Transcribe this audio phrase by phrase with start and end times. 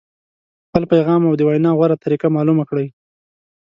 [0.67, 2.87] خپل پیغام او د وینا غوره طریقه معلومه کړئ.